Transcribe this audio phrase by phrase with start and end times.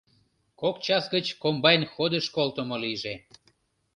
[0.59, 3.15] Кок час гыч комбайн ходыш колтымо лийже!